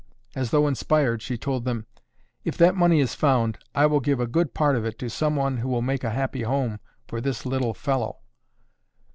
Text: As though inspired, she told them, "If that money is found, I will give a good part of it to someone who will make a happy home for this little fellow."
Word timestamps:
As 0.35 0.49
though 0.49 0.67
inspired, 0.67 1.21
she 1.21 1.37
told 1.37 1.63
them, 1.63 1.85
"If 2.43 2.57
that 2.57 2.75
money 2.75 3.01
is 3.01 3.13
found, 3.13 3.59
I 3.75 3.85
will 3.85 3.99
give 3.99 4.19
a 4.19 4.25
good 4.25 4.55
part 4.55 4.75
of 4.75 4.83
it 4.83 4.97
to 4.97 5.11
someone 5.11 5.57
who 5.57 5.69
will 5.69 5.83
make 5.83 6.03
a 6.03 6.09
happy 6.09 6.41
home 6.41 6.79
for 7.07 7.21
this 7.21 7.45
little 7.45 7.75
fellow." 7.75 8.17